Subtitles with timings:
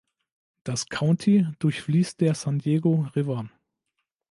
[0.63, 3.51] Das County durchfließt der San Diego River.